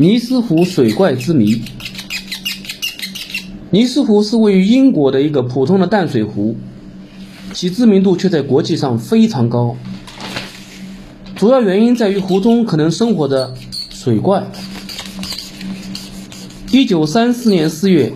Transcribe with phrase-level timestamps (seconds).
[0.00, 1.60] 尼斯湖水怪之谜。
[3.68, 6.56] 尼斯湖是位于英国的一个普通的淡水湖，
[7.52, 9.76] 其知名度却在国际上非常高。
[11.36, 13.52] 主要原因在于湖中可能生活着
[13.90, 14.46] 水怪。
[16.72, 18.14] 一九三四年四月，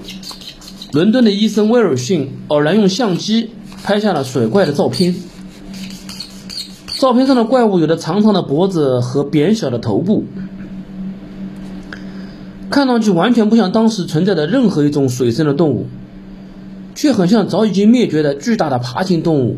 [0.93, 3.51] 伦敦的医生威尔逊偶然用相机
[3.83, 5.15] 拍下了水怪的照片。
[6.99, 10.25] 照片上的怪物有着长长的脖子和扁小的头部。
[12.75, 15.87] 看上去完全不像当时存在的任何一种水生的动物，
[16.93, 19.57] 却很像早已经灭绝的巨大的爬行动物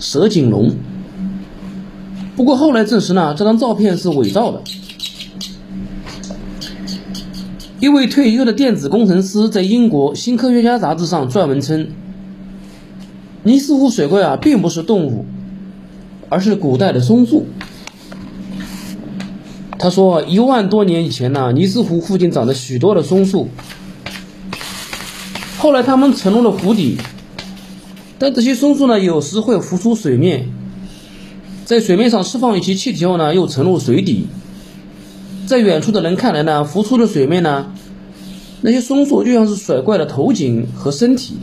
[0.00, 0.72] 蛇颈龙。
[2.34, 4.60] 不过后来证实呢，这张照片是伪造的。
[7.78, 11.86] 一位退休的电子工程师在英国《新科学家》杂志上撰文称，
[13.44, 15.24] 尼斯湖水怪啊，并不是动物，
[16.28, 17.46] 而是古代的松树。
[19.82, 23.48] 他说，一万多年以前呢，尼斯湖附近长着许多的松树。
[25.56, 26.98] 后来它们沉入了湖底，
[28.18, 30.46] 但这些松树呢，有时会浮出水面，
[31.64, 34.26] 在水面上释放一些气体后呢，又沉入水底。
[35.46, 37.72] 在远处的人看来呢，浮出的水面呢，
[38.60, 41.38] 那些松树就像是甩怪的头颈和身体。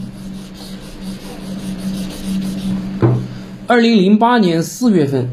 [3.66, 5.28] 二零零八年四月份。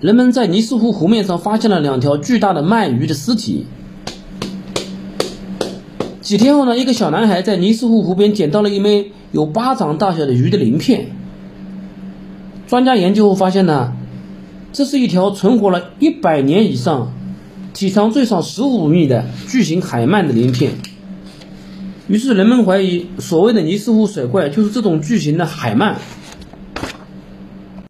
[0.00, 3.66] 人们在尼斯湖湖面上发现了两条巨大的鳗鱼的尸体。
[6.20, 11.06] 几天后呢，一个小男孩在尼斯湖湖边捡到了一枚有巴掌大小的鱼的鳞片。
[12.68, 13.92] 专家研究后发现呢，
[14.72, 17.12] 这是一条存活了一百年以上、
[17.74, 20.74] 体长最少十五米的巨型海鳗的鳞片。
[22.06, 25.94] 于是人们怀疑，所谓的尼斯湖水怪就是这种巨型的海鳗。